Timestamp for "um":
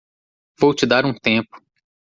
1.05-1.13